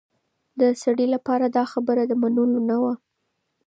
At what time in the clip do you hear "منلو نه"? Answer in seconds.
2.21-2.77